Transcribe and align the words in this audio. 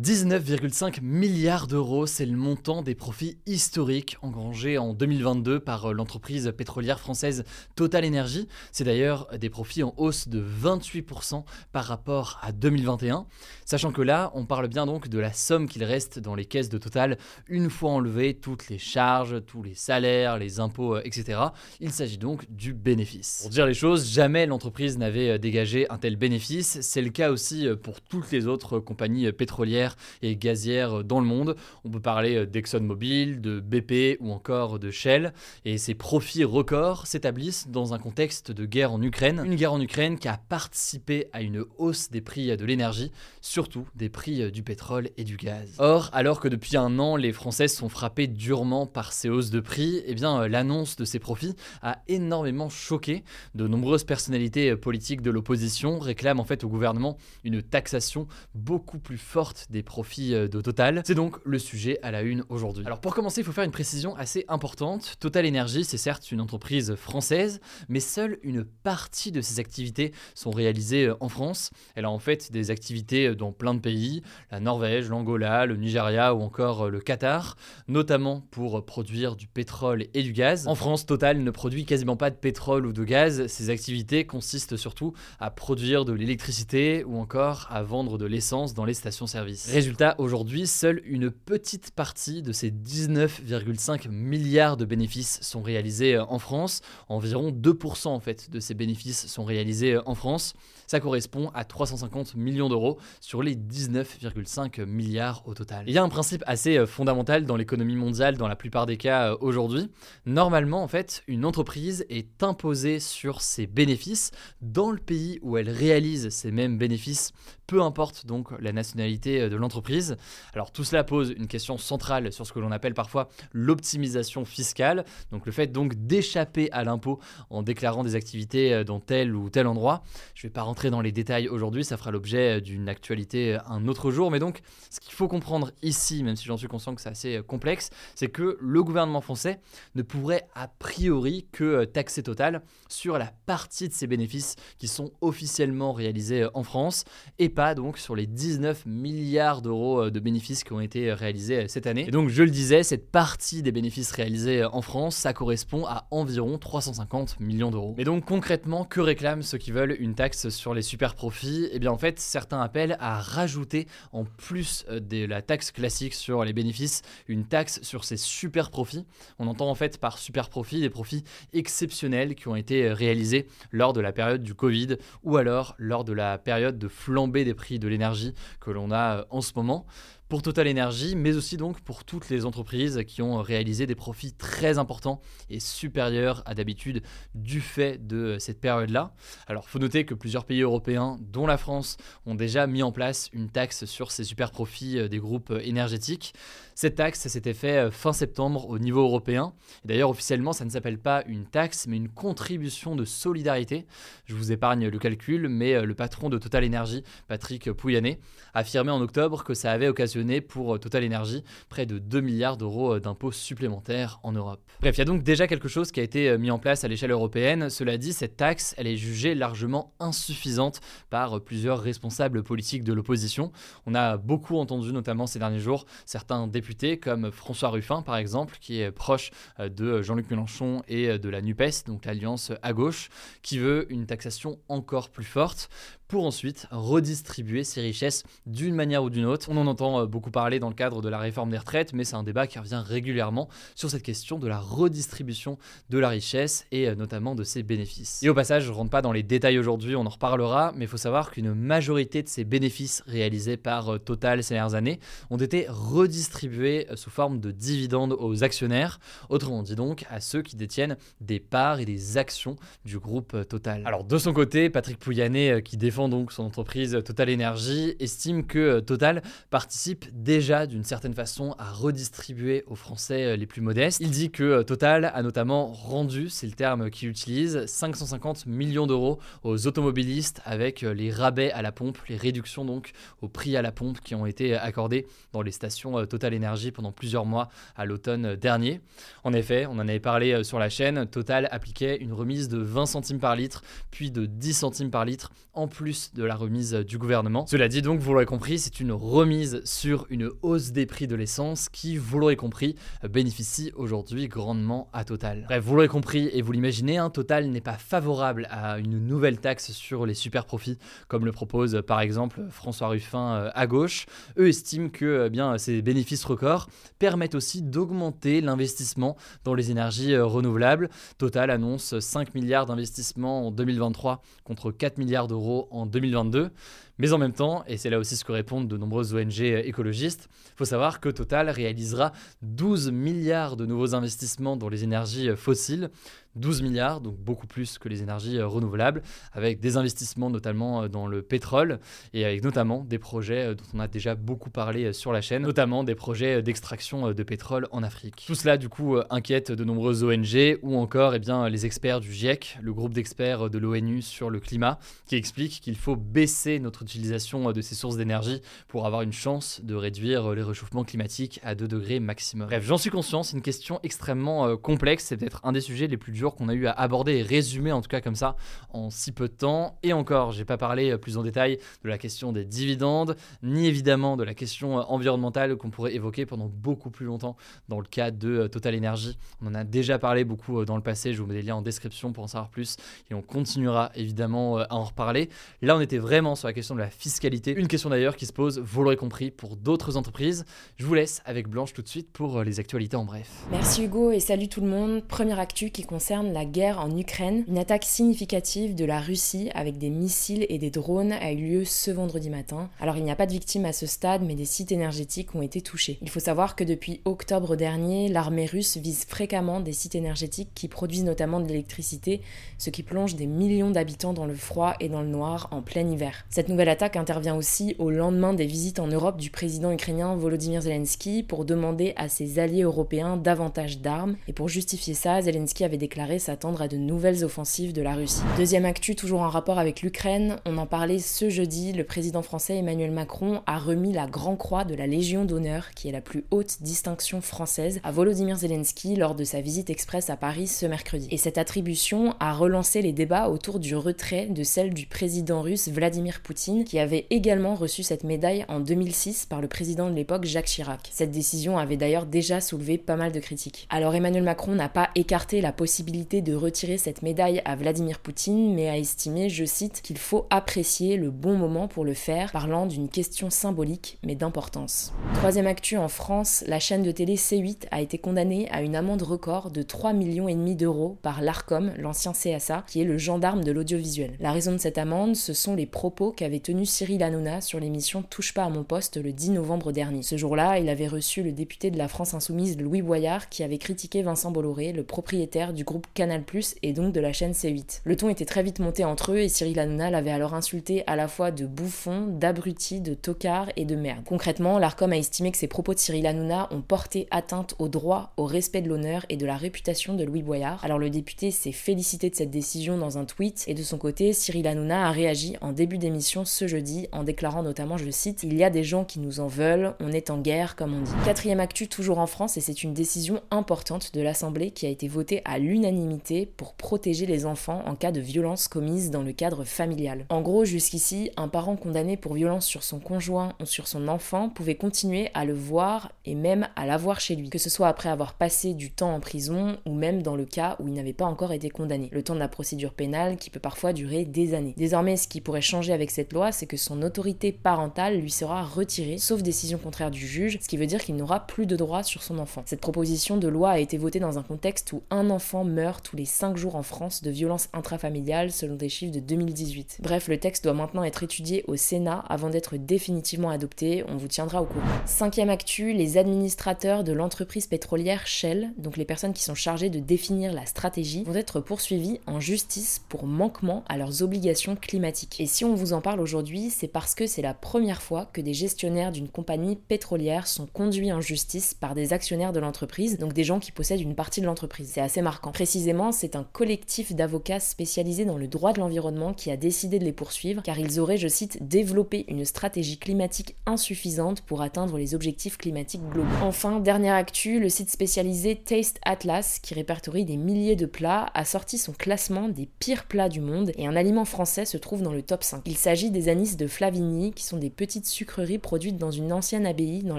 19,5 0.00 1.00
milliards 1.02 1.66
d'euros, 1.66 2.06
c'est 2.06 2.24
le 2.24 2.36
montant 2.36 2.82
des 2.82 2.94
profits 2.94 3.38
historiques 3.46 4.16
engrangés 4.22 4.78
en 4.78 4.94
2022 4.94 5.58
par 5.58 5.86
euh, 5.86 5.92
l'entreprise 5.92 6.52
pétrolière 6.56 7.00
française 7.00 7.42
Total 7.74 8.06
Energy. 8.06 8.46
C'est 8.70 8.84
d'ailleurs 8.84 9.26
des 9.38 9.50
profits 9.50 9.82
en 9.82 9.94
hausse 9.96 10.28
de 10.28 10.40
28% 10.40 11.42
par 11.72 11.84
rapport 11.84 12.38
à 12.42 12.52
2021. 12.52 13.26
Sachant 13.64 13.90
que 13.90 14.00
là, 14.00 14.30
on 14.34 14.46
parle 14.46 14.68
bien 14.68 14.86
donc 14.86 15.08
de 15.08 15.18
la 15.18 15.32
somme 15.32 15.68
qu'il 15.68 15.82
reste 15.82 16.20
dans 16.20 16.36
les 16.36 16.44
caisses 16.44 16.68
de 16.68 16.78
Total 16.78 17.18
une 17.48 17.68
fois 17.68 17.90
enlevé 17.90 18.34
toutes 18.34 18.68
les 18.68 18.78
charges, 18.78 19.44
tous 19.46 19.64
les 19.64 19.74
salaires, 19.74 20.38
les 20.38 20.60
impôts, 20.60 20.94
euh, 20.94 21.02
etc. 21.04 21.40
Il 21.80 21.90
s'agit 21.90 22.18
donc 22.18 22.48
du 22.52 22.72
bénéfice. 22.72 23.40
Pour 23.42 23.50
dire 23.50 23.66
les 23.66 23.74
choses, 23.74 24.08
jamais 24.08 24.46
l'entreprise 24.46 24.96
n'avait 24.96 25.30
euh, 25.30 25.38
dégagé 25.38 25.90
un 25.90 25.98
tel 25.98 26.14
bénéfice. 26.14 26.78
C'est 26.82 27.02
le 27.02 27.10
cas 27.10 27.32
aussi 27.32 27.66
pour 27.82 28.00
toutes 28.00 28.30
les 28.30 28.46
autres 28.46 28.78
compagnies 28.78 29.32
pétrolières 29.32 29.87
et 30.22 30.36
gazières 30.36 31.04
dans 31.04 31.20
le 31.20 31.26
monde. 31.26 31.56
On 31.84 31.90
peut 31.90 32.00
parler 32.00 32.46
d'ExxonMobil, 32.46 33.40
de 33.40 33.60
BP 33.60 34.18
ou 34.20 34.32
encore 34.32 34.78
de 34.78 34.90
Shell. 34.90 35.32
Et 35.64 35.78
ces 35.78 35.94
profits 35.94 36.44
records 36.44 37.06
s'établissent 37.06 37.68
dans 37.68 37.94
un 37.94 37.98
contexte 37.98 38.50
de 38.50 38.66
guerre 38.66 38.92
en 38.92 39.02
Ukraine. 39.02 39.42
Une 39.44 39.54
guerre 39.54 39.72
en 39.72 39.80
Ukraine 39.80 40.18
qui 40.18 40.28
a 40.28 40.38
participé 40.48 41.28
à 41.32 41.42
une 41.42 41.64
hausse 41.78 42.10
des 42.10 42.20
prix 42.20 42.56
de 42.56 42.64
l'énergie, 42.64 43.12
surtout 43.40 43.86
des 43.94 44.08
prix 44.08 44.50
du 44.50 44.62
pétrole 44.62 45.10
et 45.16 45.24
du 45.24 45.36
gaz. 45.36 45.74
Or, 45.78 46.10
alors 46.12 46.40
que 46.40 46.48
depuis 46.48 46.76
un 46.76 46.98
an, 46.98 47.16
les 47.16 47.32
Français 47.32 47.68
sont 47.68 47.88
frappés 47.88 48.26
durement 48.26 48.86
par 48.86 49.12
ces 49.12 49.28
hausses 49.28 49.50
de 49.50 49.60
prix, 49.60 50.02
eh 50.06 50.14
bien 50.14 50.46
l'annonce 50.48 50.96
de 50.96 51.04
ces 51.04 51.18
profits 51.18 51.54
a 51.82 51.98
énormément 52.08 52.68
choqué. 52.68 53.24
De 53.54 53.66
nombreuses 53.66 54.04
personnalités 54.04 54.74
politiques 54.76 55.22
de 55.22 55.30
l'opposition 55.30 55.98
réclament 55.98 56.40
en 56.40 56.44
fait 56.44 56.64
au 56.64 56.68
gouvernement 56.68 57.16
une 57.44 57.62
taxation 57.62 58.26
beaucoup 58.54 58.98
plus 58.98 59.18
forte 59.18 59.66
des 59.70 59.77
profits 59.82 60.34
euh, 60.34 60.48
de 60.48 60.60
Total. 60.60 61.02
C'est 61.04 61.14
donc 61.14 61.36
le 61.44 61.58
sujet 61.58 61.98
à 62.02 62.10
la 62.10 62.22
une 62.22 62.44
aujourd'hui. 62.48 62.84
Alors 62.86 63.00
pour 63.00 63.14
commencer, 63.14 63.40
il 63.40 63.44
faut 63.44 63.52
faire 63.52 63.64
une 63.64 63.70
précision 63.70 64.14
assez 64.16 64.44
importante. 64.48 65.16
Total 65.20 65.46
Energy, 65.46 65.84
c'est 65.84 65.98
certes 65.98 66.30
une 66.32 66.40
entreprise 66.40 66.94
française, 66.94 67.60
mais 67.88 68.00
seule 68.00 68.38
une 68.42 68.64
partie 68.64 69.32
de 69.32 69.40
ses 69.40 69.60
activités 69.60 70.12
sont 70.34 70.50
réalisées 70.50 71.06
euh, 71.06 71.16
en 71.20 71.28
France. 71.28 71.70
Elle 71.94 72.04
a 72.04 72.10
en 72.10 72.18
fait 72.18 72.52
des 72.52 72.70
activités 72.70 73.28
euh, 73.28 73.34
dans 73.34 73.52
plein 73.52 73.74
de 73.74 73.80
pays, 73.80 74.22
la 74.50 74.60
Norvège, 74.60 75.08
l'Angola, 75.08 75.66
le 75.66 75.76
Nigeria 75.76 76.34
ou 76.34 76.42
encore 76.42 76.90
le 76.90 77.00
Qatar, 77.00 77.56
notamment 77.86 78.42
pour 78.50 78.84
produire 78.84 79.36
du 79.36 79.46
pétrole 79.46 80.06
et 80.14 80.22
du 80.22 80.32
gaz. 80.32 80.66
En 80.66 80.74
France, 80.74 81.06
Total 81.06 81.42
ne 81.42 81.50
produit 81.50 81.84
quasiment 81.84 82.16
pas 82.16 82.30
de 82.30 82.36
pétrole 82.36 82.86
ou 82.86 82.92
de 82.92 83.04
gaz. 83.04 83.46
Ses 83.46 83.70
activités 83.70 84.26
consistent 84.26 84.76
surtout 84.76 85.12
à 85.40 85.50
produire 85.50 86.04
de 86.04 86.12
l'électricité 86.12 87.04
ou 87.04 87.18
encore 87.18 87.66
à 87.70 87.82
vendre 87.82 88.18
de 88.18 88.26
l'essence 88.26 88.74
dans 88.74 88.84
les 88.84 88.94
stations-service. 88.94 89.67
Résultat, 89.70 90.14
aujourd'hui, 90.16 90.66
seule 90.66 91.02
une 91.04 91.30
petite 91.30 91.90
partie 91.90 92.40
de 92.40 92.52
ces 92.52 92.70
19,5 92.70 94.08
milliards 94.08 94.78
de 94.78 94.86
bénéfices 94.86 95.40
sont 95.42 95.60
réalisés 95.60 96.14
euh, 96.14 96.24
en 96.24 96.38
France. 96.38 96.80
Environ 97.10 97.50
2% 97.50 98.08
en 98.08 98.20
fait 98.20 98.50
de 98.50 98.60
ces 98.60 98.72
bénéfices 98.72 99.26
sont 99.26 99.44
réalisés 99.44 99.94
euh, 99.94 100.02
en 100.06 100.14
France. 100.14 100.54
Ça 100.86 101.00
correspond 101.00 101.50
à 101.52 101.64
350 101.64 102.34
millions 102.34 102.70
d'euros 102.70 102.98
sur 103.20 103.42
les 103.42 103.56
19,5 103.56 104.86
milliards 104.86 105.46
au 105.46 105.52
total. 105.52 105.84
Il 105.86 105.92
y 105.92 105.98
a 105.98 106.02
un 106.02 106.08
principe 106.08 106.42
assez 106.46 106.78
euh, 106.78 106.86
fondamental 106.86 107.44
dans 107.44 107.56
l'économie 107.56 107.96
mondiale 107.96 108.38
dans 108.38 108.48
la 108.48 108.56
plupart 108.56 108.86
des 108.86 108.96
cas 108.96 109.34
aujourd'hui. 109.42 109.90
Normalement, 110.24 110.82
en 110.82 110.88
fait, 110.88 111.22
une 111.26 111.44
entreprise 111.44 112.06
est 112.08 112.42
imposée 112.42 113.00
sur 113.00 113.42
ses 113.42 113.66
bénéfices 113.66 114.30
dans 114.62 114.90
le 114.90 114.98
pays 114.98 115.38
où 115.42 115.58
elle 115.58 115.68
réalise 115.68 116.30
ces 116.30 116.52
mêmes 116.52 116.78
bénéfices, 116.78 117.32
peu 117.66 117.82
importe 117.82 118.24
donc 118.24 118.58
la 118.60 118.72
nationalité 118.72 119.50
de 119.50 119.57
l'entreprise. 119.58 120.16
Alors 120.54 120.72
tout 120.72 120.84
cela 120.84 121.04
pose 121.04 121.32
une 121.36 121.46
question 121.46 121.78
centrale 121.78 122.32
sur 122.32 122.46
ce 122.46 122.52
que 122.52 122.58
l'on 122.58 122.70
appelle 122.70 122.94
parfois 122.94 123.28
l'optimisation 123.52 124.44
fiscale, 124.44 125.04
donc 125.30 125.46
le 125.46 125.52
fait 125.52 125.68
donc 125.68 125.94
d'échapper 125.94 126.70
à 126.72 126.84
l'impôt 126.84 127.18
en 127.50 127.62
déclarant 127.62 128.04
des 128.04 128.14
activités 128.14 128.72
euh, 128.72 128.84
dans 128.84 129.00
tel 129.00 129.34
ou 129.34 129.50
tel 129.50 129.66
endroit. 129.66 130.02
Je 130.34 130.46
ne 130.46 130.50
vais 130.50 130.52
pas 130.52 130.62
rentrer 130.62 130.90
dans 130.90 131.00
les 131.00 131.12
détails 131.12 131.48
aujourd'hui, 131.48 131.84
ça 131.84 131.96
fera 131.96 132.10
l'objet 132.10 132.58
euh, 132.58 132.60
d'une 132.60 132.88
actualité 132.88 133.54
euh, 133.54 133.58
un 133.68 133.88
autre 133.88 134.10
jour, 134.10 134.30
mais 134.30 134.38
donc 134.38 134.60
ce 134.90 135.00
qu'il 135.00 135.12
faut 135.12 135.28
comprendre 135.28 135.70
ici, 135.82 136.22
même 136.22 136.36
si 136.36 136.44
j'en 136.44 136.56
suis 136.56 136.68
conscient 136.68 136.94
que 136.94 137.00
c'est 137.00 137.08
assez 137.08 137.40
complexe, 137.46 137.90
c'est 138.14 138.28
que 138.28 138.56
le 138.60 138.82
gouvernement 138.82 139.20
français 139.20 139.60
ne 139.94 140.02
pourrait 140.02 140.46
a 140.54 140.68
priori 140.68 141.46
que 141.52 141.84
taxer 141.84 142.22
Total 142.22 142.62
sur 142.88 143.18
la 143.18 143.32
partie 143.46 143.88
de 143.88 143.92
ses 143.92 144.06
bénéfices 144.06 144.56
qui 144.78 144.88
sont 144.88 145.12
officiellement 145.20 145.92
réalisés 145.92 146.46
en 146.54 146.62
France 146.62 147.04
et 147.38 147.48
pas 147.48 147.74
donc 147.74 147.98
sur 147.98 148.16
les 148.16 148.26
19 148.26 148.86
milliards 148.86 149.47
d'euros 149.56 150.04
euh, 150.04 150.10
de 150.10 150.20
bénéfices 150.20 150.64
qui 150.64 150.72
ont 150.72 150.80
été 150.80 151.12
réalisés 151.12 151.64
euh, 151.64 151.68
cette 151.68 151.86
année. 151.86 152.04
Et 152.06 152.10
donc, 152.10 152.28
je 152.28 152.42
le 152.42 152.50
disais, 152.50 152.82
cette 152.82 153.10
partie 153.10 153.62
des 153.62 153.72
bénéfices 153.72 154.12
réalisés 154.12 154.62
euh, 154.62 154.68
en 154.70 154.82
France, 154.82 155.16
ça 155.16 155.32
correspond 155.32 155.86
à 155.86 156.06
environ 156.10 156.58
350 156.58 157.40
millions 157.40 157.70
d'euros. 157.70 157.94
Mais 157.96 158.04
donc, 158.04 158.24
concrètement, 158.24 158.84
que 158.84 159.00
réclament 159.00 159.42
ceux 159.42 159.58
qui 159.58 159.72
veulent 159.72 159.96
une 159.98 160.14
taxe 160.14 160.50
sur 160.50 160.74
les 160.74 160.82
super 160.82 161.14
profits? 161.14 161.68
Eh 161.72 161.78
bien, 161.78 161.90
en 161.90 161.98
fait, 161.98 162.18
certains 162.18 162.60
appellent 162.60 162.96
à 163.00 163.20
rajouter, 163.20 163.86
en 164.12 164.24
plus 164.24 164.84
de 164.88 165.24
la 165.24 165.42
taxe 165.42 165.70
classique 165.70 166.14
sur 166.14 166.44
les 166.44 166.52
bénéfices, 166.52 167.02
une 167.26 167.44
taxe 167.44 167.80
sur 167.82 168.04
ces 168.04 168.16
super 168.16 168.70
profits. 168.70 169.06
On 169.38 169.46
entend 169.46 169.70
en 169.70 169.74
fait 169.74 169.98
par 169.98 170.18
super 170.18 170.48
profits 170.48 170.80
des 170.80 170.90
profits 170.90 171.24
exceptionnels 171.52 172.34
qui 172.34 172.48
ont 172.48 172.56
été 172.56 172.92
réalisés 172.92 173.46
lors 173.70 173.92
de 173.92 174.00
la 174.00 174.12
période 174.12 174.42
du 174.42 174.54
Covid 174.54 174.96
ou 175.22 175.36
alors 175.36 175.74
lors 175.78 176.04
de 176.04 176.12
la 176.12 176.38
période 176.38 176.78
de 176.78 176.88
flambée 176.88 177.44
des 177.44 177.54
prix 177.54 177.78
de 177.78 177.88
l'énergie 177.88 178.34
que 178.60 178.70
l'on 178.70 178.90
a 178.90 179.26
en 179.30 179.37
ce 179.40 179.52
moment 179.56 179.86
pour 180.28 180.42
Total 180.42 180.68
Energy, 180.68 181.16
mais 181.16 181.34
aussi 181.34 181.56
donc 181.56 181.80
pour 181.80 182.04
toutes 182.04 182.28
les 182.28 182.44
entreprises 182.44 183.02
qui 183.06 183.22
ont 183.22 183.40
réalisé 183.40 183.86
des 183.86 183.94
profits 183.94 184.34
très 184.34 184.78
importants 184.78 185.20
et 185.48 185.58
supérieurs 185.58 186.42
à 186.44 186.54
d'habitude 186.54 187.02
du 187.34 187.60
fait 187.60 188.06
de 188.06 188.36
cette 188.38 188.60
période-là. 188.60 189.14
Alors, 189.46 189.68
faut 189.68 189.78
noter 189.78 190.04
que 190.04 190.14
plusieurs 190.14 190.44
pays 190.44 190.60
européens, 190.60 191.16
dont 191.20 191.46
la 191.46 191.56
France, 191.56 191.96
ont 192.26 192.34
déjà 192.34 192.66
mis 192.66 192.82
en 192.82 192.92
place 192.92 193.30
une 193.32 193.48
taxe 193.48 193.86
sur 193.86 194.10
ces 194.10 194.24
super 194.24 194.50
profits 194.50 194.98
euh, 194.98 195.08
des 195.08 195.18
groupes 195.18 195.52
énergétiques. 195.62 196.34
Cette 196.74 196.96
taxe, 196.96 197.26
s'était 197.26 197.54
fait 197.54 197.78
euh, 197.78 197.90
fin 197.90 198.12
septembre 198.12 198.68
au 198.68 198.78
niveau 198.78 199.00
européen. 199.00 199.54
D'ailleurs, 199.84 200.10
officiellement, 200.10 200.52
ça 200.52 200.64
ne 200.64 200.70
s'appelle 200.70 200.98
pas 200.98 201.24
une 201.26 201.46
taxe, 201.46 201.86
mais 201.86 201.96
une 201.96 202.08
contribution 202.08 202.96
de 202.96 203.04
solidarité. 203.04 203.86
Je 204.26 204.34
vous 204.34 204.52
épargne 204.52 204.88
le 204.88 204.98
calcul, 204.98 205.48
mais 205.48 205.74
euh, 205.74 205.84
le 205.84 205.94
patron 205.94 206.28
de 206.28 206.38
Total 206.38 206.64
Energy, 206.64 207.02
Patrick 207.28 207.72
Pouyanné, 207.72 208.20
affirmait 208.54 208.92
en 208.92 209.00
octobre 209.00 209.42
que 209.42 209.54
ça 209.54 209.72
avait 209.72 209.88
occasionné 209.88 210.17
pour 210.40 210.74
euh, 210.74 210.78
Total 210.78 211.04
Energy 211.04 211.44
près 211.68 211.86
de 211.86 211.98
2 211.98 212.20
milliards 212.20 212.56
d'euros 212.56 212.94
euh, 212.94 213.00
d'impôts 213.00 213.32
supplémentaires 213.32 214.18
en 214.22 214.32
Europe. 214.32 214.60
Bref, 214.80 214.96
il 214.96 214.98
y 214.98 215.02
a 215.02 215.04
donc 215.04 215.22
déjà 215.22 215.46
quelque 215.46 215.68
chose 215.68 215.92
qui 215.92 216.00
a 216.00 216.02
été 216.02 216.28
euh, 216.28 216.38
mis 216.38 216.50
en 216.50 216.58
place 216.58 216.84
à 216.84 216.88
l'échelle 216.88 217.10
européenne. 217.10 217.70
Cela 217.70 217.96
dit, 217.98 218.12
cette 218.12 218.36
taxe, 218.36 218.74
elle 218.78 218.86
est 218.86 218.96
jugée 218.96 219.34
largement 219.34 219.92
insuffisante 220.00 220.80
par 221.10 221.40
plusieurs 221.40 221.80
responsables 221.80 222.42
politiques 222.42 222.84
de 222.84 222.92
l'opposition. 222.92 223.52
On 223.86 223.94
a 223.94 224.16
beaucoup 224.16 224.56
entendu, 224.56 224.92
notamment 224.92 225.26
ces 225.26 225.38
derniers 225.38 225.60
jours, 225.60 225.86
certains 226.04 226.46
députés 226.46 226.98
comme 226.98 227.30
François 227.30 227.68
Ruffin, 227.68 228.02
par 228.02 228.16
exemple, 228.16 228.56
qui 228.60 228.80
est 228.80 228.90
proche 228.90 229.30
de 229.58 230.02
Jean-Luc 230.02 230.30
Mélenchon 230.30 230.82
et 230.88 231.18
de 231.18 231.28
la 231.28 231.40
NUPES, 231.40 231.86
donc 231.86 232.04
l'alliance 232.04 232.52
à 232.62 232.72
gauche, 232.72 233.08
qui 233.42 233.58
veut 233.58 233.86
une 233.92 234.06
taxation 234.06 234.58
encore 234.68 235.10
plus 235.10 235.24
forte 235.24 235.68
pour 236.08 236.24
ensuite 236.24 236.66
redistribuer 236.70 237.64
ces 237.64 237.82
richesses 237.82 238.24
d'une 238.46 238.74
manière 238.74 239.04
ou 239.04 239.10
d'une 239.10 239.26
autre. 239.26 239.48
On 239.50 239.56
en 239.58 239.66
entend 239.66 240.00
euh, 240.00 240.06
beaucoup 240.06 240.30
parler 240.30 240.58
dans 240.58 240.70
le 240.70 240.74
cadre 240.74 241.02
de 241.02 241.08
la 241.08 241.18
réforme 241.18 241.50
des 241.50 241.58
retraites, 241.58 241.92
mais 241.92 242.04
c'est 242.04 242.16
un 242.16 242.22
débat 242.22 242.46
qui 242.46 242.58
revient 242.58 242.82
régulièrement 242.84 243.48
sur 243.74 243.90
cette 243.90 244.02
question 244.02 244.38
de 244.38 244.48
la 244.48 244.58
redistribution 244.58 245.58
de 245.90 245.98
la 245.98 246.08
richesse 246.08 246.66
et 246.72 246.88
euh, 246.88 246.94
notamment 246.94 247.34
de 247.34 247.44
ses 247.44 247.62
bénéfices. 247.62 248.22
Et 248.22 248.30
au 248.30 248.34
passage, 248.34 248.64
je 248.64 248.70
ne 248.70 248.74
rentre 248.74 248.90
pas 248.90 249.02
dans 249.02 249.12
les 249.12 249.22
détails 249.22 249.58
aujourd'hui, 249.58 249.96
on 249.96 250.06
en 250.06 250.08
reparlera, 250.08 250.72
mais 250.74 250.86
il 250.86 250.88
faut 250.88 250.96
savoir 250.96 251.30
qu'une 251.30 251.52
majorité 251.52 252.22
de 252.22 252.28
ces 252.28 252.44
bénéfices 252.44 253.02
réalisés 253.06 253.58
par 253.58 253.94
euh, 253.94 253.98
Total 253.98 254.42
ces 254.42 254.54
dernières 254.54 254.74
années 254.74 255.00
ont 255.28 255.36
été 255.36 255.66
redistribués 255.68 256.86
sous 256.94 257.10
forme 257.10 257.38
de 257.40 257.50
dividendes 257.50 258.16
aux 258.18 258.42
actionnaires, 258.44 258.98
autrement 259.28 259.62
dit 259.62 259.74
donc 259.74 260.06
à 260.08 260.20
ceux 260.20 260.40
qui 260.40 260.56
détiennent 260.56 260.96
des 261.20 261.40
parts 261.40 261.80
et 261.80 261.84
des 261.84 262.16
actions 262.16 262.56
du 262.86 262.98
groupe 262.98 263.36
Total. 263.48 263.82
Alors 263.84 264.04
de 264.04 264.16
son 264.16 264.32
côté, 264.32 264.70
Patrick 264.70 264.98
Pouyanné 264.98 265.60
qui 265.62 265.76
défend 265.76 265.97
donc 266.06 266.30
son 266.30 266.44
entreprise 266.44 266.96
Total 267.04 267.28
Energy, 267.28 267.96
estime 267.98 268.46
que 268.46 268.78
Total 268.78 269.22
participe 269.50 270.04
déjà 270.12 270.66
d'une 270.66 270.84
certaine 270.84 271.14
façon 271.14 271.56
à 271.58 271.72
redistribuer 271.72 272.62
aux 272.68 272.76
Français 272.76 273.36
les 273.36 273.46
plus 273.46 273.62
modestes. 273.62 273.98
Il 274.00 274.10
dit 274.10 274.30
que 274.30 274.62
Total 274.62 275.10
a 275.12 275.22
notamment 275.22 275.66
rendu, 275.72 276.28
c'est 276.28 276.46
le 276.46 276.52
terme 276.52 276.90
qu'il 276.90 277.08
utilise, 277.08 277.66
550 277.66 278.46
millions 278.46 278.86
d'euros 278.86 279.18
aux 279.42 279.66
automobilistes 279.66 280.40
avec 280.44 280.82
les 280.82 281.10
rabais 281.10 281.50
à 281.50 281.62
la 281.62 281.72
pompe, 281.72 281.98
les 282.08 282.16
réductions 282.16 282.64
donc 282.64 282.92
au 283.22 283.28
prix 283.28 283.56
à 283.56 283.62
la 283.62 283.72
pompe 283.72 284.00
qui 284.00 284.14
ont 284.14 284.26
été 284.26 284.54
accordées 284.54 285.06
dans 285.32 285.42
les 285.42 285.52
stations 285.52 286.04
Total 286.06 286.34
Energy 286.34 286.70
pendant 286.70 286.92
plusieurs 286.92 287.24
mois 287.24 287.48
à 287.74 287.86
l'automne 287.86 288.36
dernier. 288.36 288.80
En 289.24 289.32
effet, 289.32 289.66
on 289.66 289.72
en 289.72 289.88
avait 289.88 290.00
parlé 290.00 290.44
sur 290.44 290.58
la 290.58 290.68
chaîne, 290.68 291.06
Total 291.06 291.48
appliquait 291.50 291.96
une 291.96 292.12
remise 292.12 292.48
de 292.48 292.58
20 292.58 292.84
centimes 292.84 293.20
par 293.20 293.34
litre, 293.34 293.62
puis 293.90 294.10
de 294.10 294.26
10 294.26 294.52
centimes 294.52 294.90
par 294.90 295.04
litre, 295.04 295.30
en 295.54 295.66
plus 295.68 295.87
de 296.14 296.24
la 296.24 296.34
remise 296.34 296.72
du 296.74 296.98
gouvernement. 296.98 297.46
Cela 297.46 297.68
dit 297.68 297.82
donc, 297.82 298.00
vous 298.00 298.12
l'aurez 298.12 298.26
compris, 298.26 298.58
c'est 298.58 298.80
une 298.80 298.92
remise 298.92 299.62
sur 299.64 300.06
une 300.10 300.30
hausse 300.42 300.72
des 300.72 300.86
prix 300.86 301.06
de 301.06 301.14
l'essence 301.14 301.68
qui, 301.68 301.96
vous 301.96 302.18
l'aurez 302.18 302.36
compris, 302.36 302.74
bénéficie 303.08 303.72
aujourd'hui 303.76 304.28
grandement 304.28 304.88
à 304.92 305.04
Total. 305.04 305.44
Bref, 305.48 305.64
vous 305.64 305.74
l'aurez 305.74 305.88
compris 305.88 306.28
et 306.32 306.42
vous 306.42 306.52
l'imaginez, 306.52 306.98
hein, 306.98 307.10
Total 307.10 307.48
n'est 307.48 307.60
pas 307.60 307.78
favorable 307.78 308.46
à 308.50 308.78
une 308.78 308.98
nouvelle 308.98 309.38
taxe 309.38 309.72
sur 309.72 310.06
les 310.06 310.14
super 310.14 310.44
profits, 310.44 310.78
comme 311.08 311.24
le 311.24 311.32
propose 311.32 311.82
par 311.86 312.00
exemple 312.00 312.42
François 312.50 312.88
Ruffin 312.88 313.34
euh, 313.34 313.50
à 313.54 313.66
gauche. 313.66 314.06
Eux 314.38 314.48
estiment 314.48 314.88
que 314.88 315.24
eh 315.26 315.30
bien, 315.30 315.56
ces 315.58 315.82
bénéfices 315.82 316.24
records 316.24 316.68
permettent 316.98 317.34
aussi 317.34 317.62
d'augmenter 317.62 318.40
l'investissement 318.40 319.16
dans 319.44 319.54
les 319.54 319.70
énergies 319.70 320.14
euh, 320.14 320.24
renouvelables. 320.24 320.90
Total 321.16 321.50
annonce 321.50 321.98
5 321.98 322.34
milliards 322.34 322.66
d'investissements 322.66 323.46
en 323.46 323.50
2023 323.50 324.22
contre 324.44 324.70
4 324.70 324.98
milliards 324.98 325.28
d'euros 325.28 325.68
en 325.70 325.77
2022. 325.86 326.50
Mais 326.98 327.12
en 327.12 327.18
même 327.18 327.32
temps, 327.32 327.64
et 327.66 327.76
c'est 327.76 327.90
là 327.90 327.98
aussi 327.98 328.16
ce 328.16 328.24
que 328.24 328.32
répondent 328.32 328.68
de 328.68 328.76
nombreuses 328.76 329.14
ONG 329.14 329.40
écologistes, 329.40 330.28
il 330.32 330.56
faut 330.56 330.64
savoir 330.64 331.00
que 331.00 331.08
Total 331.08 331.48
réalisera 331.48 332.12
12 332.42 332.90
milliards 332.90 333.56
de 333.56 333.66
nouveaux 333.66 333.94
investissements 333.94 334.56
dans 334.56 334.68
les 334.68 334.82
énergies 334.82 335.30
fossiles, 335.36 335.90
12 336.36 336.62
milliards, 336.62 337.00
donc 337.00 337.16
beaucoup 337.16 337.46
plus 337.46 337.78
que 337.78 337.88
les 337.88 338.02
énergies 338.02 338.40
renouvelables, 338.40 339.02
avec 339.32 339.60
des 339.60 339.76
investissements 339.76 340.30
notamment 340.30 340.88
dans 340.88 341.06
le 341.06 341.22
pétrole 341.22 341.80
et 342.12 342.24
avec 342.24 342.42
notamment 342.42 342.84
des 342.84 342.98
projets 342.98 343.54
dont 343.54 343.64
on 343.74 343.80
a 343.80 343.88
déjà 343.88 344.14
beaucoup 344.14 344.50
parlé 344.50 344.92
sur 344.92 345.12
la 345.12 345.20
chaîne, 345.20 345.42
notamment 345.42 345.84
des 345.84 345.94
projets 345.94 346.42
d'extraction 346.42 347.12
de 347.12 347.22
pétrole 347.22 347.68
en 347.72 347.82
Afrique. 347.82 348.24
Tout 348.26 348.34
cela 348.34 348.56
du 348.56 348.68
coup 348.68 348.96
inquiète 349.10 349.52
de 349.52 349.64
nombreuses 349.64 350.04
ONG 350.04 350.58
ou 350.62 350.76
encore 350.76 351.14
eh 351.14 351.18
bien, 351.18 351.48
les 351.48 351.66
experts 351.66 352.00
du 352.00 352.12
GIEC, 352.12 352.58
le 352.60 352.72
groupe 352.72 352.94
d'experts 352.94 353.50
de 353.50 353.58
l'ONU 353.58 354.02
sur 354.02 354.30
le 354.30 354.40
climat, 354.40 354.78
qui 355.06 355.16
explique 355.16 355.60
qu'il 355.60 355.76
faut 355.76 355.96
baisser 355.96 356.58
notre 356.58 356.84
utilisation 356.88 357.52
de 357.52 357.60
ces 357.60 357.74
sources 357.74 357.96
d'énergie 357.96 358.40
pour 358.66 358.86
avoir 358.86 359.02
une 359.02 359.12
chance 359.12 359.60
de 359.62 359.74
réduire 359.74 360.30
les 360.32 360.42
réchauffements 360.42 360.84
climatiques 360.84 361.38
à 361.42 361.54
2 361.54 361.68
degrés 361.68 362.00
maximum. 362.00 362.48
Bref, 362.48 362.64
j'en 362.64 362.78
suis 362.78 362.90
conscient, 362.90 363.22
c'est 363.22 363.36
une 363.36 363.42
question 363.42 363.78
extrêmement 363.82 364.56
complexe, 364.56 365.04
c'est 365.04 365.16
peut-être 365.18 365.40
un 365.44 365.52
des 365.52 365.60
sujets 365.60 365.86
les 365.86 365.98
plus 365.98 366.12
durs 366.12 366.34
qu'on 366.34 366.48
a 366.48 366.54
eu 366.54 366.66
à 366.66 366.72
aborder 366.72 367.16
et 367.16 367.22
résumer 367.22 367.72
en 367.72 367.82
tout 367.82 367.88
cas 367.88 368.00
comme 368.00 368.14
ça 368.14 368.36
en 368.70 368.88
si 368.88 369.12
peu 369.12 369.28
de 369.28 369.34
temps. 369.34 369.78
Et 369.82 369.92
encore, 369.92 370.32
j'ai 370.32 370.46
pas 370.46 370.56
parlé 370.56 370.96
plus 370.96 371.18
en 371.18 371.22
détail 371.22 371.58
de 371.84 371.88
la 371.88 371.98
question 371.98 372.32
des 372.32 372.44
dividendes, 372.44 373.16
ni 373.42 373.66
évidemment 373.66 374.16
de 374.16 374.24
la 374.24 374.34
question 374.34 374.76
environnementale 374.76 375.56
qu'on 375.56 375.70
pourrait 375.70 375.94
évoquer 375.94 376.24
pendant 376.24 376.48
beaucoup 376.48 376.90
plus 376.90 377.04
longtemps 377.04 377.36
dans 377.68 377.80
le 377.80 377.86
cas 377.86 378.10
de 378.10 378.46
Total 378.46 378.74
Energy. 378.74 379.18
On 379.42 379.48
en 379.48 379.54
a 379.54 379.64
déjà 379.64 379.98
parlé 379.98 380.24
beaucoup 380.24 380.64
dans 380.64 380.76
le 380.76 380.82
passé, 380.82 381.12
je 381.12 381.20
vous 381.20 381.26
mets 381.26 381.34
des 381.34 381.42
liens 381.42 381.56
en 381.56 381.62
description 381.62 382.12
pour 382.12 382.24
en 382.24 382.28
savoir 382.28 382.48
plus 382.48 382.76
et 383.10 383.14
on 383.14 383.22
continuera 383.22 383.90
évidemment 383.94 384.58
à 384.58 384.66
en 384.70 384.84
reparler. 384.84 385.28
Là, 385.60 385.76
on 385.76 385.80
était 385.80 385.98
vraiment 385.98 386.34
sur 386.34 386.48
la 386.48 386.54
question 386.54 386.74
de 386.74 386.77
la 386.78 386.90
fiscalité, 386.90 387.52
une 387.52 387.68
question 387.68 387.90
d'ailleurs 387.90 388.16
qui 388.16 388.26
se 388.26 388.32
pose, 388.32 388.58
vous 388.58 388.82
l'aurez 388.82 388.96
compris, 388.96 389.30
pour 389.30 389.56
d'autres 389.56 389.96
entreprises. 389.96 390.44
Je 390.76 390.86
vous 390.86 390.94
laisse 390.94 391.20
avec 391.24 391.48
Blanche 391.48 391.72
tout 391.72 391.82
de 391.82 391.88
suite 391.88 392.10
pour 392.12 392.42
les 392.42 392.60
actualités 392.60 392.96
en 392.96 393.04
bref. 393.04 393.28
Merci 393.50 393.84
Hugo 393.84 394.10
et 394.10 394.20
salut 394.20 394.48
tout 394.48 394.60
le 394.60 394.68
monde. 394.68 395.02
Première 395.06 395.38
actu 395.38 395.70
qui 395.70 395.82
concerne 395.82 396.32
la 396.32 396.44
guerre 396.44 396.78
en 396.78 396.96
Ukraine, 396.96 397.44
une 397.48 397.58
attaque 397.58 397.84
significative 397.84 398.74
de 398.74 398.84
la 398.84 399.00
Russie 399.00 399.50
avec 399.54 399.78
des 399.78 399.90
missiles 399.90 400.46
et 400.48 400.58
des 400.58 400.70
drones 400.70 401.12
a 401.12 401.32
eu 401.32 401.36
lieu 401.36 401.64
ce 401.64 401.90
vendredi 401.90 402.30
matin. 402.30 402.70
Alors 402.80 402.96
il 402.96 403.04
n'y 403.04 403.10
a 403.10 403.16
pas 403.16 403.26
de 403.26 403.32
victimes 403.32 403.64
à 403.64 403.72
ce 403.72 403.86
stade, 403.86 404.22
mais 404.22 404.34
des 404.34 404.44
sites 404.44 404.72
énergétiques 404.72 405.34
ont 405.34 405.42
été 405.42 405.60
touchés. 405.60 405.98
Il 406.02 406.10
faut 406.10 406.20
savoir 406.20 406.56
que 406.56 406.64
depuis 406.64 407.00
octobre 407.04 407.56
dernier, 407.56 408.08
l'armée 408.08 408.46
russe 408.46 408.76
vise 408.76 409.04
fréquemment 409.04 409.60
des 409.60 409.72
sites 409.72 409.94
énergétiques 409.94 410.50
qui 410.54 410.68
produisent 410.68 411.04
notamment 411.04 411.40
de 411.40 411.48
l'électricité, 411.48 412.20
ce 412.58 412.70
qui 412.70 412.82
plonge 412.82 413.16
des 413.16 413.26
millions 413.26 413.70
d'habitants 413.70 414.12
dans 414.12 414.26
le 414.26 414.34
froid 414.34 414.74
et 414.80 414.88
dans 414.88 415.02
le 415.02 415.08
noir 415.08 415.48
en 415.50 415.62
plein 415.62 415.88
hiver. 415.88 416.24
Cette 416.30 416.48
nouvelle 416.48 416.67
attaque 416.68 416.96
intervient 416.96 417.36
aussi 417.36 417.74
au 417.78 417.90
lendemain 417.90 418.34
des 418.34 418.46
visites 418.46 418.78
en 418.78 418.86
Europe 418.86 419.18
du 419.18 419.30
président 419.30 419.72
ukrainien 419.72 420.14
Volodymyr 420.16 420.62
Zelensky 420.62 421.22
pour 421.22 421.44
demander 421.44 421.92
à 421.96 422.08
ses 422.08 422.38
alliés 422.38 422.62
européens 422.62 423.16
davantage 423.16 423.80
d'armes. 423.80 424.16
Et 424.28 424.32
pour 424.32 424.48
justifier 424.48 424.94
ça, 424.94 425.22
Zelensky 425.22 425.64
avait 425.64 425.76
déclaré 425.76 426.18
s'attendre 426.18 426.62
à 426.62 426.68
de 426.68 426.76
nouvelles 426.76 427.24
offensives 427.24 427.72
de 427.72 427.82
la 427.82 427.94
Russie. 427.94 428.22
Deuxième 428.36 428.64
actu, 428.64 428.94
toujours 428.94 429.20
en 429.20 429.28
rapport 429.28 429.58
avec 429.58 429.82
l'Ukraine, 429.82 430.36
on 430.46 430.58
en 430.58 430.66
parlait 430.66 430.98
ce 430.98 431.28
jeudi, 431.28 431.72
le 431.72 431.84
président 431.84 432.22
français 432.22 432.56
Emmanuel 432.56 432.90
Macron 432.90 433.42
a 433.46 433.58
remis 433.58 433.92
la 433.92 434.06
Grand 434.06 434.36
Croix 434.36 434.64
de 434.64 434.74
la 434.74 434.86
Légion 434.86 435.24
d'honneur, 435.24 435.70
qui 435.74 435.88
est 435.88 435.92
la 435.92 436.00
plus 436.00 436.24
haute 436.30 436.58
distinction 436.60 437.20
française, 437.20 437.80
à 437.84 437.92
Volodymyr 437.92 438.36
Zelensky 438.36 438.96
lors 438.96 439.14
de 439.14 439.24
sa 439.24 439.40
visite 439.40 439.70
express 439.70 440.10
à 440.10 440.16
Paris 440.16 440.46
ce 440.46 440.66
mercredi. 440.66 441.08
Et 441.10 441.16
cette 441.16 441.38
attribution 441.38 442.14
a 442.20 442.32
relancé 442.32 442.82
les 442.82 442.92
débats 442.92 443.28
autour 443.28 443.58
du 443.58 443.76
retrait 443.76 444.26
de 444.26 444.42
celle 444.42 444.74
du 444.74 444.86
président 444.86 445.42
russe 445.42 445.68
Vladimir 445.68 446.20
Poutine, 446.20 446.57
qui 446.64 446.78
avait 446.78 447.06
également 447.10 447.54
reçu 447.54 447.82
cette 447.82 448.04
médaille 448.04 448.44
en 448.48 448.60
2006 448.60 449.26
par 449.26 449.40
le 449.40 449.48
président 449.48 449.90
de 449.90 449.94
l'époque 449.94 450.24
Jacques 450.24 450.46
Chirac. 450.46 450.88
Cette 450.92 451.10
décision 451.10 451.58
avait 451.58 451.76
d'ailleurs 451.76 452.06
déjà 452.06 452.40
soulevé 452.40 452.78
pas 452.78 452.96
mal 452.96 453.12
de 453.12 453.20
critiques. 453.20 453.66
Alors 453.70 453.94
Emmanuel 453.94 454.22
Macron 454.22 454.54
n'a 454.54 454.68
pas 454.68 454.90
écarté 454.94 455.40
la 455.40 455.52
possibilité 455.52 456.22
de 456.22 456.34
retirer 456.34 456.78
cette 456.78 457.02
médaille 457.02 457.42
à 457.44 457.56
Vladimir 457.56 457.98
Poutine, 457.98 458.54
mais 458.54 458.68
a 458.68 458.78
estimé, 458.78 459.28
je 459.28 459.44
cite, 459.44 459.82
qu'il 459.82 459.98
faut 459.98 460.26
apprécier 460.30 460.96
le 460.96 461.10
bon 461.10 461.36
moment 461.36 461.68
pour 461.68 461.84
le 461.84 461.94
faire, 461.94 462.32
parlant 462.32 462.66
d'une 462.66 462.88
question 462.88 463.30
symbolique 463.30 463.98
mais 464.04 464.14
d'importance. 464.14 464.92
Troisième 465.14 465.46
actu 465.46 465.76
en 465.76 465.88
France, 465.88 466.44
la 466.46 466.60
chaîne 466.60 466.82
de 466.82 466.90
télé 466.90 467.16
C8 467.16 467.66
a 467.70 467.80
été 467.80 467.98
condamnée 467.98 468.48
à 468.50 468.62
une 468.62 468.76
amende 468.76 469.02
record 469.02 469.50
de 469.50 469.62
3 469.62 469.92
millions 469.92 470.28
et 470.28 470.34
demi 470.34 470.56
d'euros 470.56 470.98
par 471.02 471.20
l'Arcom, 471.20 471.72
l'ancien 471.78 472.12
CSA, 472.12 472.64
qui 472.66 472.80
est 472.80 472.84
le 472.84 472.98
gendarme 472.98 473.44
de 473.44 473.52
l'audiovisuel. 473.52 474.16
La 474.20 474.32
raison 474.32 474.52
de 474.52 474.58
cette 474.58 474.78
amende, 474.78 475.16
ce 475.16 475.32
sont 475.32 475.54
les 475.54 475.66
propos 475.66 476.12
qu'avait 476.12 476.37
tenus 476.40 476.70
Cyril 476.70 477.02
Hanouna 477.02 477.40
sur 477.40 477.60
l'émission 477.60 478.02
Touche 478.02 478.34
pas 478.34 478.44
à 478.44 478.48
mon 478.48 478.64
poste 478.64 478.96
le 478.96 479.12
10 479.12 479.30
novembre 479.30 479.72
dernier. 479.72 480.02
Ce 480.02 480.16
jour-là, 480.16 480.58
il 480.58 480.68
avait 480.68 480.88
reçu 480.88 481.22
le 481.22 481.32
député 481.32 481.70
de 481.70 481.78
la 481.78 481.88
France 481.88 482.14
Insoumise 482.14 482.58
Louis 482.58 482.82
Boyard 482.82 483.28
qui 483.28 483.42
avait 483.42 483.58
critiqué 483.58 484.02
Vincent 484.02 484.30
Bolloré, 484.30 484.72
le 484.72 484.84
propriétaire 484.84 485.52
du 485.52 485.64
groupe 485.64 485.86
Canal+, 485.94 486.22
et 486.62 486.72
donc 486.72 486.92
de 486.92 487.00
la 487.00 487.12
chaîne 487.12 487.32
C8. 487.32 487.80
Le 487.84 487.96
ton 487.96 488.08
était 488.08 488.24
très 488.24 488.42
vite 488.42 488.58
monté 488.58 488.84
entre 488.84 489.12
eux 489.12 489.18
et 489.18 489.28
Cyril 489.28 489.58
Hanouna 489.58 489.90
l'avait 489.90 490.10
alors 490.10 490.34
insulté 490.34 490.84
à 490.86 490.96
la 490.96 491.08
fois 491.08 491.30
de 491.30 491.46
bouffon, 491.46 492.06
d'abruti, 492.06 492.80
de 492.80 492.94
tocard 492.94 493.48
et 493.56 493.64
de 493.64 493.76
merde. 493.76 494.04
Concrètement, 494.04 494.58
l'ARCOM 494.58 494.92
a 494.92 494.96
estimé 494.96 495.30
que 495.32 495.38
ces 495.38 495.48
propos 495.48 495.74
de 495.74 495.78
Cyril 495.78 496.06
Hanouna 496.06 496.48
ont 496.50 496.60
porté 496.60 497.08
atteinte 497.10 497.54
au 497.58 497.68
droit, 497.68 498.12
au 498.16 498.24
respect 498.24 498.62
de 498.62 498.68
l'honneur 498.68 499.04
et 499.08 499.16
de 499.16 499.26
la 499.26 499.36
réputation 499.36 499.94
de 499.94 500.04
Louis 500.04 500.22
Boyard. 500.22 500.64
Alors 500.64 500.78
le 500.78 500.90
député 500.90 501.30
s'est 501.30 501.52
félicité 501.52 502.10
de 502.10 502.14
cette 502.14 502.30
décision 502.30 502.78
dans 502.78 502.98
un 502.98 503.04
tweet 503.04 503.44
et 503.46 503.54
de 503.54 503.62
son 503.62 503.78
côté, 503.78 504.12
Cyril 504.12 504.46
Hanouna 504.46 504.88
a 504.88 504.90
réagi 504.90 505.36
en 505.40 505.52
début 505.52 505.78
d'émission 505.78 506.24
ce 506.28 506.46
jeudi 506.46 506.88
en 506.92 507.04
déclarant 507.04 507.42
notamment, 507.42 507.76
je 507.76 507.90
cite, 507.90 508.22
Il 508.22 508.36
y 508.36 508.44
a 508.44 508.50
des 508.50 508.64
gens 508.64 508.84
qui 508.84 509.00
nous 509.00 509.20
en 509.20 509.26
veulent, 509.26 509.74
on 509.80 509.92
est 509.92 510.10
en 510.10 510.18
guerre 510.18 510.56
comme 510.56 510.74
on 510.74 510.80
dit. 510.80 510.92
Quatrième 511.04 511.40
actu 511.40 511.68
toujours 511.68 511.98
en 511.98 512.06
France 512.06 512.36
et 512.36 512.40
c'est 512.40 512.62
une 512.62 512.74
décision 512.74 513.20
importante 513.30 513.94
de 513.94 514.00
l'Assemblée 514.00 514.50
qui 514.50 514.66
a 514.66 514.68
été 514.68 514.88
votée 514.88 515.22
à 515.24 515.38
l'unanimité 515.38 516.26
pour 516.26 516.54
protéger 516.54 517.06
les 517.06 517.26
enfants 517.26 517.62
en 517.66 517.74
cas 517.74 517.92
de 517.92 518.00
violence 518.00 518.48
commise 518.48 518.90
dans 518.90 519.02
le 519.02 519.12
cadre 519.12 519.44
familial. 519.44 520.06
En 520.10 520.20
gros, 520.20 520.44
jusqu'ici, 520.44 521.10
un 521.16 521.28
parent 521.28 521.56
condamné 521.56 521.96
pour 521.96 522.14
violence 522.14 522.46
sur 522.46 522.62
son 522.62 522.78
conjoint 522.78 523.32
ou 523.40 523.46
sur 523.46 523.68
son 523.68 523.88
enfant 523.88 524.28
pouvait 524.28 524.54
continuer 524.54 525.10
à 525.14 525.24
le 525.24 525.34
voir 525.34 525.92
et 526.04 526.14
même 526.14 526.48
à 526.56 526.66
l'avoir 526.66 527.00
chez 527.00 527.16
lui, 527.16 527.30
que 527.30 527.38
ce 527.38 527.50
soit 527.50 527.68
après 527.68 527.88
avoir 527.88 528.14
passé 528.14 528.54
du 528.54 528.70
temps 528.70 528.94
en 528.94 529.00
prison 529.00 529.58
ou 529.66 529.74
même 529.74 530.02
dans 530.02 530.16
le 530.16 530.24
cas 530.24 530.56
où 530.60 530.68
il 530.68 530.74
n'avait 530.74 530.92
pas 530.92 531.04
encore 531.04 531.32
été 531.32 531.50
condamné, 531.50 531.88
le 531.92 532.02
temps 532.02 532.14
de 532.14 532.18
la 532.18 532.28
procédure 532.28 532.72
pénale 532.72 533.16
qui 533.16 533.30
peut 533.30 533.40
parfois 533.40 533.72
durer 533.72 534.04
des 534.04 534.34
années. 534.34 534.54
Désormais, 534.56 534.96
ce 534.96 535.08
qui 535.08 535.20
pourrait 535.20 535.40
changer 535.40 535.72
avec 535.72 535.90
cette 535.90 536.12
loi, 536.12 536.17
c'est 536.32 536.46
que 536.46 536.56
son 536.56 536.82
autorité 536.82 537.32
parentale 537.32 537.98
lui 537.98 538.10
sera 538.10 538.42
retirée, 538.42 538.98
sauf 538.98 539.22
décision 539.22 539.58
contraire 539.58 539.90
du 539.90 540.06
juge, 540.06 540.38
ce 540.40 540.48
qui 540.48 540.56
veut 540.56 540.66
dire 540.66 540.82
qu'il 540.82 540.96
n'aura 540.96 541.26
plus 541.26 541.46
de 541.46 541.56
droit 541.56 541.82
sur 541.82 542.02
son 542.02 542.18
enfant. 542.18 542.42
Cette 542.46 542.60
proposition 542.60 543.16
de 543.16 543.28
loi 543.28 543.50
a 543.50 543.58
été 543.58 543.78
votée 543.78 544.00
dans 544.00 544.18
un 544.18 544.22
contexte 544.22 544.72
où 544.72 544.82
un 544.90 545.10
enfant 545.10 545.44
meurt 545.44 545.84
tous 545.84 545.96
les 545.96 546.04
5 546.04 546.36
jours 546.36 546.56
en 546.56 546.62
France 546.62 547.02
de 547.02 547.10
violences 547.10 547.48
intrafamiliales 547.52 548.32
selon 548.32 548.56
des 548.56 548.68
chiffres 548.68 548.94
de 548.94 549.00
2018. 549.00 549.78
Bref, 549.80 550.08
le 550.08 550.18
texte 550.18 550.44
doit 550.44 550.54
maintenant 550.54 550.84
être 550.84 551.02
étudié 551.02 551.44
au 551.46 551.56
Sénat 551.56 552.04
avant 552.08 552.30
d'être 552.30 552.56
définitivement 552.56 553.30
adopté, 553.30 553.84
on 553.88 553.96
vous 553.96 554.08
tiendra 554.08 554.42
au 554.42 554.46
courant. 554.46 554.66
Cinquième 554.86 555.30
actu, 555.30 555.72
les 555.72 555.98
administrateurs 555.98 556.84
de 556.84 556.92
l'entreprise 556.92 557.46
pétrolière 557.46 558.06
Shell, 558.06 558.52
donc 558.58 558.76
les 558.76 558.84
personnes 558.84 559.12
qui 559.12 559.22
sont 559.22 559.34
chargées 559.34 559.70
de 559.70 559.78
définir 559.78 560.32
la 560.32 560.46
stratégie, 560.46 561.04
vont 561.04 561.14
être 561.14 561.40
poursuivis 561.40 562.00
en 562.06 562.20
justice 562.20 562.80
pour 562.88 563.06
manquement 563.06 563.64
à 563.68 563.76
leurs 563.76 564.02
obligations 564.02 564.56
climatiques. 564.56 565.20
Et 565.20 565.26
si 565.26 565.44
on 565.44 565.54
vous 565.54 565.72
en 565.72 565.80
parle 565.80 566.00
aujourd'hui, 566.08 566.48
c'est 566.48 566.68
parce 566.68 566.94
que 566.94 567.06
c'est 567.06 567.20
la 567.20 567.34
première 567.34 567.82
fois 567.82 568.06
que 568.06 568.22
des 568.22 568.32
gestionnaires 568.32 568.92
d'une 568.92 569.10
compagnie 569.10 569.56
pétrolière 569.56 570.26
sont 570.26 570.46
conduits 570.46 570.90
en 570.90 571.02
justice 571.02 571.52
par 571.52 571.74
des 571.74 571.92
actionnaires 571.92 572.32
de 572.32 572.40
l'entreprise, 572.40 572.96
donc 572.96 573.12
des 573.12 573.24
gens 573.24 573.40
qui 573.40 573.52
possèdent 573.52 573.82
une 573.82 573.94
partie 573.94 574.22
de 574.22 574.26
l'entreprise. 574.26 574.70
C'est 574.72 574.80
assez 574.80 575.02
marquant. 575.02 575.32
Précisément, 575.32 575.92
c'est 575.92 576.16
un 576.16 576.24
collectif 576.24 576.94
d'avocats 576.94 577.40
spécialisés 577.40 578.06
dans 578.06 578.16
le 578.16 578.26
droit 578.26 578.54
de 578.54 578.60
l'environnement 578.60 579.12
qui 579.12 579.30
a 579.30 579.36
décidé 579.36 579.78
de 579.78 579.84
les 579.84 579.92
poursuivre 579.92 580.42
car 580.42 580.58
ils 580.58 580.80
auraient, 580.80 580.96
je 580.96 581.08
cite, 581.08 581.46
développé 581.46 582.06
une 582.08 582.24
stratégie 582.24 582.78
climatique 582.78 583.36
insuffisante 583.44 584.22
pour 584.22 584.40
atteindre 584.40 584.78
les 584.78 584.94
objectifs 584.94 585.36
climatiques 585.36 585.86
globaux. 585.90 586.08
Enfin, 586.22 586.58
dernière 586.58 586.94
actu, 586.94 587.38
le 587.38 587.50
site 587.50 587.68
spécialisé 587.68 588.34
Taste 588.34 588.80
Atlas, 588.82 589.40
qui 589.42 589.52
répertorie 589.52 590.06
des 590.06 590.16
milliers 590.16 590.56
de 590.56 590.64
plats, 590.64 591.10
a 591.12 591.26
sorti 591.26 591.58
son 591.58 591.72
classement 591.72 592.30
des 592.30 592.48
pires 592.60 592.86
plats 592.86 593.10
du 593.10 593.20
monde 593.20 593.52
et 593.58 593.66
un 593.66 593.76
aliment 593.76 594.06
français 594.06 594.46
se 594.46 594.56
trouve 594.56 594.80
dans 594.80 594.94
le 594.94 595.02
top 595.02 595.22
5. 595.22 595.42
Il 595.44 595.58
s'agit 595.58 595.90
des 595.90 595.97
anis 596.06 596.36
de 596.36 596.46
Flavigny, 596.46 597.12
qui 597.12 597.24
sont 597.24 597.38
des 597.38 597.50
petites 597.50 597.86
sucreries 597.86 598.38
produites 598.38 598.78
dans 598.78 598.92
une 598.92 599.12
ancienne 599.12 599.46
abbaye 599.46 599.82
dans 599.82 599.98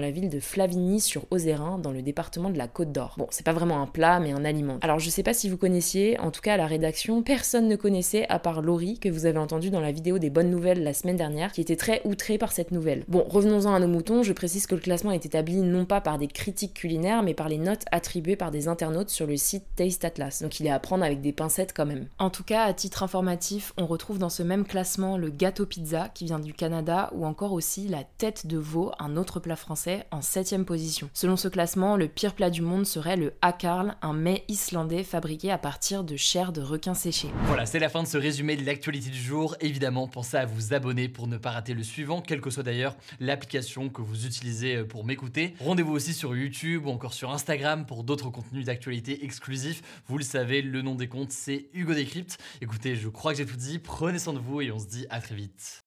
la 0.00 0.10
ville 0.10 0.30
de 0.30 0.40
Flavigny 0.40 1.00
sur 1.00 1.26
Ozérin, 1.30 1.78
dans 1.78 1.90
le 1.90 2.00
département 2.00 2.48
de 2.48 2.56
la 2.56 2.68
Côte 2.68 2.92
d'Or. 2.92 3.14
Bon, 3.18 3.26
c'est 3.30 3.44
pas 3.44 3.52
vraiment 3.52 3.82
un 3.82 3.86
plat, 3.86 4.20
mais 4.20 4.32
un 4.32 4.44
aliment. 4.44 4.78
Alors 4.80 4.98
je 4.98 5.10
sais 5.10 5.22
pas 5.22 5.34
si 5.34 5.50
vous 5.50 5.56
connaissiez, 5.56 6.18
en 6.20 6.30
tout 6.30 6.40
cas 6.40 6.54
à 6.54 6.56
la 6.56 6.66
rédaction, 6.66 7.22
personne 7.22 7.68
ne 7.68 7.76
connaissait 7.76 8.26
à 8.28 8.38
part 8.38 8.62
Laurie, 8.62 8.98
que 8.98 9.08
vous 9.08 9.26
avez 9.26 9.38
entendu 9.38 9.70
dans 9.70 9.80
la 9.80 9.92
vidéo 9.92 10.18
des 10.18 10.30
bonnes 10.30 10.50
nouvelles 10.50 10.82
la 10.82 10.94
semaine 10.94 11.16
dernière, 11.16 11.52
qui 11.52 11.60
était 11.60 11.76
très 11.76 12.00
outrée 12.04 12.38
par 12.38 12.52
cette 12.52 12.70
nouvelle. 12.70 13.04
Bon, 13.08 13.24
revenons-en 13.28 13.74
à 13.74 13.80
nos 13.80 13.88
moutons, 13.88 14.22
je 14.22 14.32
précise 14.32 14.66
que 14.66 14.74
le 14.74 14.80
classement 14.80 15.12
est 15.12 15.26
établi 15.26 15.56
non 15.56 15.84
pas 15.84 16.00
par 16.00 16.18
des 16.18 16.28
critiques 16.28 16.74
culinaires, 16.74 17.22
mais 17.22 17.34
par 17.34 17.48
les 17.48 17.58
notes 17.58 17.84
attribuées 17.92 18.36
par 18.36 18.50
des 18.50 18.68
internautes 18.68 19.10
sur 19.10 19.26
le 19.26 19.36
site 19.36 19.64
Taste 19.76 20.04
Atlas. 20.04 20.42
Donc 20.42 20.60
il 20.60 20.66
est 20.66 20.70
à 20.70 20.78
prendre 20.78 21.04
avec 21.04 21.20
des 21.20 21.32
pincettes 21.32 21.72
quand 21.74 21.86
même. 21.86 22.06
En 22.18 22.30
tout 22.30 22.44
cas, 22.44 22.64
à 22.64 22.72
titre 22.72 23.02
informatif, 23.02 23.72
on 23.76 23.86
retrouve 23.86 24.18
dans 24.18 24.28
ce 24.28 24.42
même 24.42 24.64
classement 24.64 25.16
le 25.16 25.30
gâteau 25.30 25.66
pizza 25.66 25.89
qui 26.14 26.24
vient 26.24 26.38
du 26.38 26.54
Canada 26.54 27.10
ou 27.14 27.26
encore 27.26 27.52
aussi 27.52 27.88
la 27.88 28.04
tête 28.04 28.46
de 28.46 28.58
veau, 28.58 28.92
un 28.98 29.16
autre 29.16 29.40
plat 29.40 29.56
français, 29.56 30.06
en 30.10 30.22
7 30.22 30.64
position. 30.64 31.10
Selon 31.14 31.36
ce 31.36 31.48
classement, 31.48 31.96
le 31.96 32.08
pire 32.08 32.34
plat 32.34 32.50
du 32.50 32.62
monde 32.62 32.86
serait 32.86 33.16
le 33.16 33.34
hakarl, 33.42 33.94
un 34.02 34.12
mets 34.12 34.44
islandais 34.48 35.04
fabriqué 35.04 35.50
à 35.50 35.58
partir 35.58 36.04
de 36.04 36.16
chair 36.16 36.52
de 36.52 36.60
requin 36.60 36.94
séché. 36.94 37.28
Voilà, 37.44 37.66
c'est 37.66 37.78
la 37.78 37.88
fin 37.88 38.02
de 38.02 38.08
ce 38.08 38.18
résumé 38.18 38.56
de 38.56 38.64
l'actualité 38.64 39.10
du 39.10 39.20
jour. 39.20 39.56
Évidemment, 39.60 40.08
pensez 40.08 40.36
à 40.36 40.46
vous 40.46 40.74
abonner 40.74 41.08
pour 41.08 41.26
ne 41.26 41.36
pas 41.36 41.50
rater 41.50 41.74
le 41.74 41.82
suivant, 41.82 42.20
quelle 42.20 42.40
que 42.40 42.50
soit 42.50 42.62
d'ailleurs 42.62 42.96
l'application 43.20 43.88
que 43.88 44.02
vous 44.02 44.26
utilisez 44.26 44.84
pour 44.84 45.04
m'écouter. 45.04 45.54
Rendez-vous 45.60 45.92
aussi 45.92 46.14
sur 46.14 46.34
YouTube 46.34 46.86
ou 46.86 46.90
encore 46.90 47.14
sur 47.14 47.30
Instagram 47.30 47.86
pour 47.86 48.04
d'autres 48.04 48.30
contenus 48.30 48.64
d'actualité 48.64 49.24
exclusifs. 49.24 49.82
Vous 50.06 50.18
le 50.18 50.24
savez, 50.24 50.62
le 50.62 50.82
nom 50.82 50.94
des 50.94 51.08
comptes 51.08 51.32
c'est 51.32 51.68
Hugo 51.72 51.94
Décrypte. 51.94 52.38
Écoutez, 52.60 52.96
je 52.96 53.08
crois 53.08 53.32
que 53.32 53.38
j'ai 53.38 53.46
tout 53.46 53.56
dit. 53.56 53.78
Prenez 53.78 54.18
soin 54.18 54.32
de 54.32 54.38
vous 54.38 54.60
et 54.60 54.70
on 54.72 54.78
se 54.78 54.86
dit 54.86 55.06
à 55.10 55.20
très 55.20 55.34
vite. 55.34 55.79